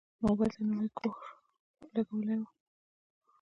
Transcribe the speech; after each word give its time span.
موبایل 0.23 0.51
ته 0.55 0.61
نوی 0.69 0.89
کوور 0.97 1.21
لګولی 1.95 2.35
یم. 2.37 2.43